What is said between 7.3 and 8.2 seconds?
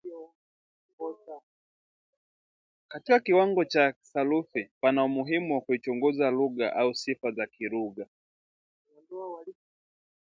za kilugha